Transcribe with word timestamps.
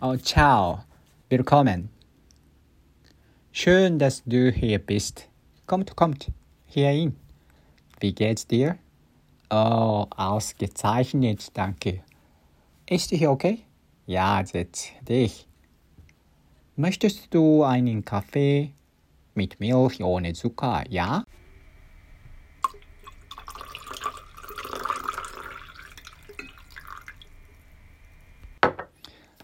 Oh, 0.00 0.16
ciao. 0.16 0.84
Willkommen. 1.28 1.88
Schön, 3.50 3.98
dass 3.98 4.22
du 4.24 4.52
hier 4.52 4.78
bist. 4.78 5.28
Kommt, 5.66 5.96
kommt, 5.96 6.30
hierhin. 6.66 7.16
Wie 7.98 8.14
geht's 8.14 8.46
dir? 8.46 8.78
Oh, 9.50 10.06
ausgezeichnet, 10.16 11.48
danke. 11.52 12.04
Ist 12.88 13.10
hier 13.10 13.32
okay? 13.32 13.58
Ja, 14.06 14.46
setz 14.46 14.90
dich. 15.00 15.48
Möchtest 16.76 17.34
du 17.34 17.64
einen 17.64 18.04
Kaffee 18.04 18.70
mit 19.34 19.58
Milch 19.58 20.00
ohne 20.00 20.32
Zucker? 20.32 20.84
Ja? 20.88 21.24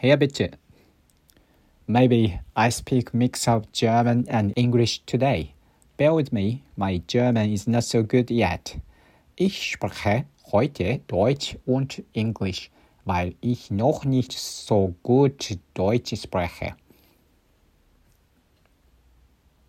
Here 0.00 0.16
bitte. 0.16 0.50
Maybe 1.88 2.38
I 2.54 2.68
speak 2.70 3.12
mix 3.12 3.48
of 3.48 3.72
German 3.72 4.26
and 4.28 4.52
English 4.54 5.00
today. 5.06 5.54
Bear 5.96 6.14
with 6.14 6.32
me, 6.32 6.62
my 6.76 6.98
German 7.08 7.50
is 7.52 7.66
not 7.66 7.82
so 7.82 8.04
good 8.04 8.30
yet. 8.30 8.78
Ich 9.34 9.60
spreche 9.72 10.26
heute 10.52 11.00
Deutsch 11.08 11.58
und 11.66 12.04
Englisch, 12.14 12.70
weil 13.06 13.34
ich 13.40 13.72
noch 13.72 14.04
nicht 14.04 14.38
so 14.38 14.94
gut 15.02 15.58
Deutsch 15.74 16.14
spreche. 16.14 16.76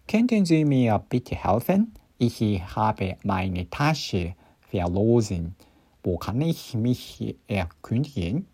Könnten 0.08 0.46
Sie 0.46 0.64
mir 0.64 1.04
bitte 1.10 1.44
helfen? 1.44 1.96
Ich 2.20 2.40
habe 2.76 3.18
meine 3.24 3.68
Tasche 3.72 4.36
verloren. 4.60 5.56
Wo 6.04 6.18
kann 6.18 6.42
ich 6.42 6.76
mich 6.76 7.36
erkundigen? 7.48 8.46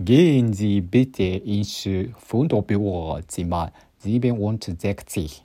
Gehen 0.00 0.52
Sie 0.52 0.80
bitte 0.80 1.24
ins 1.24 1.88
Fundbürozimmer 2.18 3.72
67. 3.98 5.44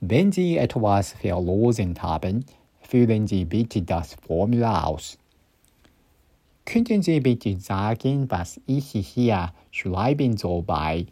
Wenn 0.00 0.30
Sie 0.30 0.58
etwas 0.58 1.12
verloren 1.14 1.94
haben, 2.02 2.44
füllen 2.82 3.26
Sie 3.26 3.46
bitte 3.46 3.80
das 3.80 4.16
Formular 4.26 4.86
aus. 4.86 5.16
Könnten 6.66 7.00
Sie 7.00 7.20
bitte 7.20 7.58
sagen, 7.58 8.30
was 8.30 8.60
ich 8.66 8.90
hier 8.90 9.50
schreiben 9.70 10.36
soll 10.36 10.62
bei 10.62 11.06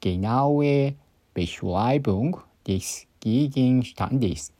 genaue 0.00 0.94
Beschreibung 1.34 2.36
des 2.64 3.08
Gegenstandes? 3.18 4.52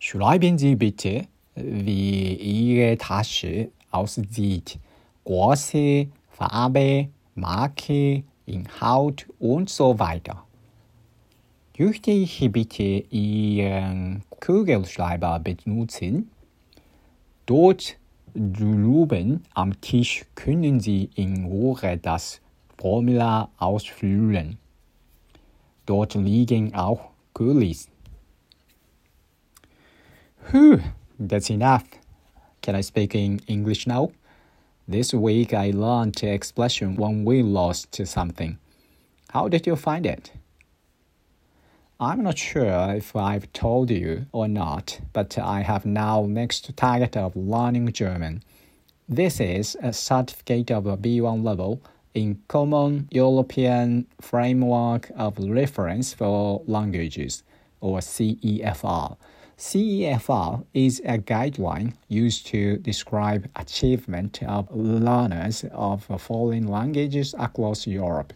Schreiben 0.00 0.58
Sie 0.58 0.74
bitte, 0.74 1.28
wie 1.54 2.34
Ihre 2.34 2.98
Tasche 2.98 3.70
aussieht. 3.92 4.80
Größe, 5.24 6.08
Farbe, 6.28 7.08
Marke, 7.34 8.24
Inhalt 8.46 9.26
und 9.38 9.70
so 9.70 9.98
weiter. 9.98 10.44
Dürfte 11.78 12.10
ich 12.10 12.46
bitte 12.52 12.82
Ihren 12.82 14.22
Kugelschreiber 14.28 15.38
benutzen? 15.38 16.30
Dort 17.46 17.96
drüben 18.34 19.42
am 19.54 19.80
Tisch 19.80 20.24
können 20.34 20.80
Sie 20.80 21.10
in 21.14 21.44
Ruhe 21.44 21.98
das 21.98 22.40
Formular 22.78 23.50
ausfüllen. 23.58 24.58
Dort 25.86 26.14
liegen 26.14 26.74
auch 26.74 27.10
Kulis. 27.34 27.88
Whew, 30.50 30.80
that's 31.18 31.50
enough. 31.50 31.84
Can 32.62 32.74
I 32.74 32.82
speak 32.82 33.14
in 33.14 33.40
English 33.46 33.86
now? 33.86 34.12
This 34.90 35.14
week 35.14 35.54
I 35.54 35.70
learned 35.70 36.16
the 36.16 36.32
expression 36.32 36.96
when 36.96 37.24
we 37.24 37.44
lost 37.44 38.04
something. 38.04 38.58
How 39.28 39.46
did 39.46 39.64
you 39.64 39.76
find 39.76 40.04
it? 40.04 40.32
I'm 42.00 42.24
not 42.24 42.36
sure 42.36 42.92
if 42.96 43.14
I've 43.14 43.52
told 43.52 43.92
you 43.92 44.26
or 44.32 44.48
not, 44.48 44.98
but 45.12 45.38
I 45.38 45.62
have 45.62 45.86
now 45.86 46.26
next 46.26 46.76
target 46.76 47.16
of 47.16 47.36
learning 47.36 47.92
German. 47.92 48.42
This 49.08 49.38
is 49.38 49.76
a 49.80 49.92
certificate 49.92 50.72
of 50.72 50.88
a 50.88 50.96
B1 50.96 51.44
level 51.44 51.80
in 52.12 52.42
Common 52.48 53.06
European 53.12 54.08
Framework 54.20 55.12
of 55.14 55.38
Reference 55.38 56.14
for 56.14 56.62
Languages, 56.66 57.44
or 57.80 58.00
CEFR. 58.00 59.16
CEFR 59.60 60.64
is 60.72 61.02
a 61.04 61.18
guideline 61.18 61.92
used 62.08 62.46
to 62.46 62.78
describe 62.78 63.46
achievement 63.56 64.42
of 64.42 64.74
learners 64.74 65.66
of 65.72 66.04
foreign 66.18 66.66
languages 66.66 67.34
across 67.38 67.86
Europe. 67.86 68.32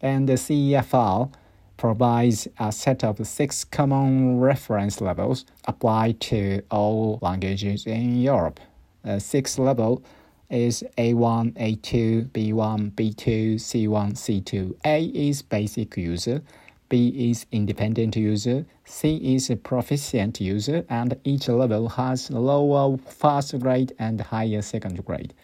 And 0.00 0.28
the 0.28 0.32
CEFR 0.32 1.32
provides 1.76 2.48
a 2.58 2.72
set 2.72 3.04
of 3.04 3.24
six 3.24 3.62
common 3.62 4.40
reference 4.40 5.00
levels 5.00 5.44
applied 5.66 6.18
to 6.22 6.62
all 6.72 7.20
languages 7.22 7.86
in 7.86 8.20
Europe. 8.20 8.58
The 9.04 9.20
sixth 9.20 9.60
level 9.60 10.02
is 10.50 10.82
A1, 10.98 11.52
A2, 11.52 12.30
B1, 12.30 12.90
B2, 12.94 13.54
C1, 13.54 14.14
C2. 14.14 14.74
A 14.84 15.04
is 15.04 15.40
basic 15.40 15.96
user, 15.96 16.42
B 16.88 17.30
is 17.30 17.46
independent 17.52 18.16
user, 18.16 18.64
C 18.84 19.16
is 19.34 19.50
proficient 19.62 20.40
user, 20.40 20.84
and 20.88 21.18
each 21.24 21.48
level 21.48 21.90
has 21.90 22.30
lower 22.30 22.96
first 22.96 23.58
grade 23.58 23.92
and 23.98 24.20
higher 24.20 24.62
second 24.62 25.04
grade. 25.04 25.34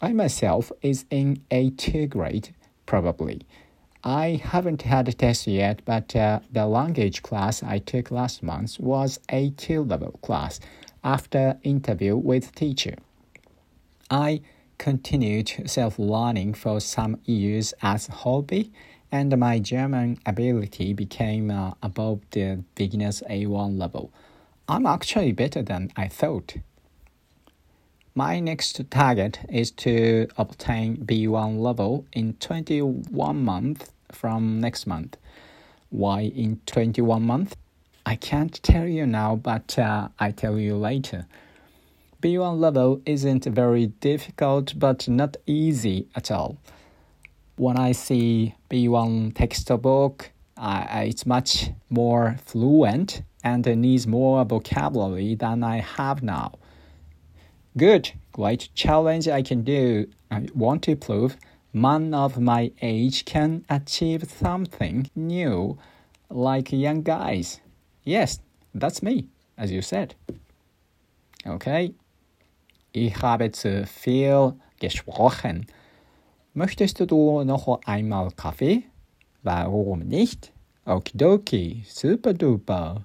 I 0.00 0.12
myself 0.12 0.72
is 0.82 1.04
in 1.10 1.42
A2 1.50 2.08
grade, 2.08 2.54
probably. 2.86 3.42
I 4.04 4.40
haven't 4.42 4.82
had 4.82 5.08
a 5.08 5.12
test 5.12 5.46
yet, 5.46 5.82
but 5.84 6.14
uh, 6.14 6.40
the 6.52 6.66
language 6.66 7.22
class 7.22 7.62
I 7.62 7.78
took 7.78 8.10
last 8.10 8.42
month 8.42 8.78
was 8.78 9.18
A2 9.30 9.90
level 9.90 10.18
class 10.22 10.60
after 11.02 11.58
interview 11.64 12.16
with 12.16 12.54
teacher. 12.54 12.96
I 14.10 14.42
continued 14.78 15.50
self-learning 15.66 16.54
for 16.54 16.80
some 16.80 17.18
years 17.24 17.74
as 17.82 18.06
hobby, 18.06 18.70
and 19.12 19.36
my 19.38 19.58
German 19.58 20.18
ability 20.26 20.92
became 20.92 21.50
uh, 21.50 21.72
above 21.82 22.20
the 22.32 22.62
beginner's 22.74 23.22
A1 23.30 23.78
level. 23.78 24.12
I'm 24.68 24.86
actually 24.86 25.32
better 25.32 25.62
than 25.62 25.92
I 25.96 26.08
thought. 26.08 26.56
My 28.14 28.40
next 28.40 28.80
target 28.90 29.40
is 29.48 29.70
to 29.72 30.26
obtain 30.38 30.96
B1 30.96 31.60
level 31.60 32.06
in 32.12 32.32
21 32.34 33.44
months 33.44 33.92
from 34.10 34.58
next 34.58 34.86
month. 34.86 35.16
Why 35.90 36.22
in 36.22 36.60
21 36.66 37.22
months? 37.22 37.54
I 38.06 38.16
can't 38.16 38.62
tell 38.62 38.86
you 38.86 39.06
now, 39.06 39.36
but 39.36 39.78
uh, 39.78 40.08
I 40.18 40.30
tell 40.30 40.58
you 40.58 40.76
later. 40.76 41.26
B1 42.22 42.58
level 42.58 43.02
isn't 43.04 43.44
very 43.44 43.86
difficult, 43.86 44.78
but 44.78 45.06
not 45.08 45.36
easy 45.46 46.08
at 46.16 46.30
all. 46.30 46.56
When 47.56 47.78
I 47.78 47.92
see 47.92 48.54
B1 48.70 49.34
textbook, 49.34 50.30
uh, 50.58 50.86
it's 50.90 51.24
much 51.24 51.70
more 51.88 52.36
fluent 52.44 53.22
and 53.42 53.64
needs 53.64 54.06
more 54.06 54.44
vocabulary 54.44 55.34
than 55.34 55.62
I 55.62 55.78
have 55.80 56.22
now. 56.22 56.52
Good, 57.78 58.12
great 58.32 58.68
challenge 58.74 59.26
I 59.28 59.42
can 59.42 59.62
do. 59.62 60.06
I 60.30 60.46
want 60.54 60.82
to 60.82 60.96
prove 60.96 61.36
man 61.72 62.12
of 62.12 62.38
my 62.38 62.72
age 62.82 63.24
can 63.24 63.64
achieve 63.68 64.30
something 64.30 65.10
new 65.14 65.78
like 66.30 66.72
young 66.72 67.02
guys. 67.02 67.60
Yes, 68.02 68.40
that's 68.74 69.02
me, 69.02 69.28
as 69.56 69.70
you 69.70 69.82
said. 69.82 70.14
Okay. 71.46 71.94
Ich 72.92 73.14
habe 73.22 73.52
zu 73.52 73.86
viel 73.86 74.56
gesprochen. 74.80 75.66
Möchtest 76.56 76.98
du 76.98 77.44
noch 77.44 77.82
einmal 77.84 78.30
Kaffee? 78.30 78.84
Warum 79.42 79.98
nicht? 79.98 80.54
Okidoki, 80.86 81.84
super 81.86 82.32
duper. 82.32 83.04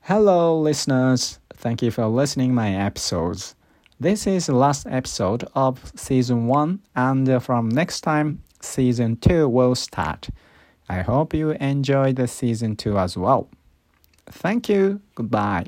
Hello, 0.00 0.60
listeners. 0.60 1.38
Thank 1.56 1.82
you 1.82 1.92
for 1.92 2.08
listening 2.08 2.52
my 2.52 2.74
episodes. 2.74 3.54
This 4.00 4.26
is 4.26 4.46
the 4.46 4.56
last 4.56 4.88
episode 4.88 5.44
of 5.54 5.92
season 5.94 6.48
1 6.48 6.80
and 6.96 7.40
from 7.40 7.68
next 7.68 8.00
time 8.00 8.42
season 8.60 9.16
2 9.18 9.48
will 9.48 9.76
start. 9.76 10.30
I 10.88 11.02
hope 11.02 11.32
you 11.32 11.50
enjoy 11.60 12.12
the 12.12 12.26
season 12.26 12.74
2 12.74 12.98
as 12.98 13.16
well. 13.16 13.46
Thank 14.26 14.68
you. 14.68 15.00
Goodbye. 15.14 15.66